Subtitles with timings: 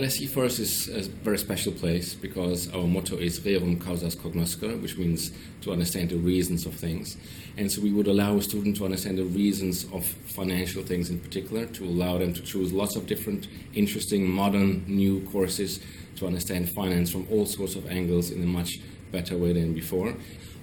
[0.00, 4.96] LSE first is a very special place because our motto is rerum causas cognoscere, which
[4.96, 5.30] means
[5.60, 7.18] to understand the reasons of things.
[7.58, 11.20] And so we would allow a student to understand the reasons of financial things in
[11.20, 15.80] particular, to allow them to choose lots of different interesting, modern, new courses
[16.20, 18.80] to understand finance from all sorts of angles in a much
[19.10, 20.14] better way than before.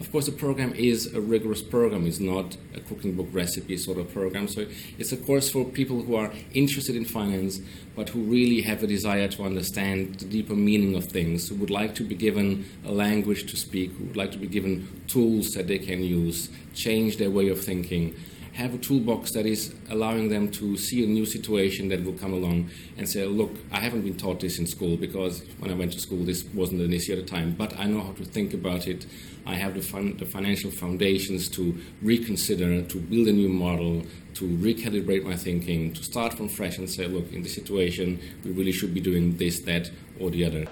[0.00, 2.04] Of course, the program is a rigorous program.
[2.04, 4.48] It's not a cooking book recipe sort of program.
[4.48, 4.66] So
[4.98, 7.60] it's a course for people who are interested in finance,
[7.94, 11.70] but who really have a desire to understand the deeper meaning of things, who would
[11.70, 15.54] like to be given a language to speak, who would like to be given tools
[15.54, 18.16] that they can use, change their way of thinking
[18.54, 22.32] have a toolbox that is allowing them to see a new situation that will come
[22.32, 25.92] along and say, look, I haven't been taught this in school because when I went
[25.92, 28.54] to school, this wasn't an issue at the time, but I know how to think
[28.54, 29.06] about it.
[29.44, 34.04] I have the, fun, the financial foundations to reconsider, to build a new model,
[34.34, 38.52] to recalibrate my thinking, to start from fresh and say, look, in this situation, we
[38.52, 40.64] really should be doing this, that, or the other.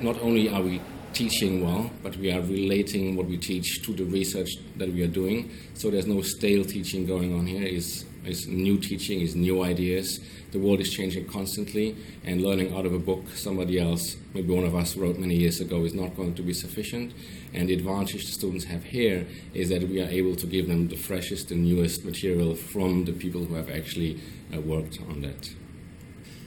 [0.00, 0.80] Not only are we
[1.16, 5.08] teaching well, but we are relating what we teach to the research that we are
[5.08, 5.50] doing.
[5.72, 7.62] So there's no stale teaching going on here.
[7.62, 10.20] It's, it's new teaching, it's new ideas.
[10.52, 14.64] The world is changing constantly, and learning out of a book somebody else, maybe one
[14.64, 17.14] of us wrote many years ago, is not going to be sufficient.
[17.54, 20.88] And the advantage the students have here is that we are able to give them
[20.88, 24.20] the freshest and newest material from the people who have actually
[24.54, 25.48] uh, worked on that.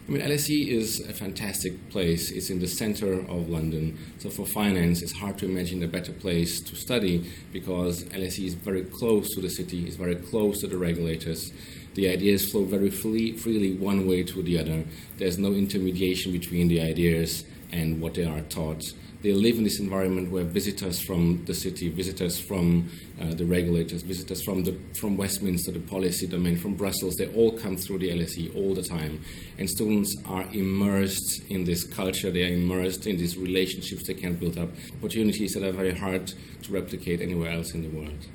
[0.09, 2.31] I mean, LSE is a fantastic place.
[2.31, 3.95] It's in the center of London.
[4.17, 8.55] So for finance, it's hard to imagine a better place to study because LSE is
[8.55, 11.53] very close to the city, it's very close to the regulators.
[11.93, 14.83] The ideas flow very free, freely one way to the other.
[15.17, 18.83] There's no intermediation between the ideas and what they are taught
[19.21, 22.89] they live in this environment where visitors from the city, visitors from
[23.21, 27.51] uh, the regulators, visitors from the from Westminster, the policy domain, from Brussels, they all
[27.57, 29.21] come through the LSE all the time,
[29.57, 32.31] and students are immersed in this culture.
[32.31, 36.27] They are immersed in these relationships they can build up, opportunities that are very hard
[36.63, 38.25] to replicate anywhere else in the world.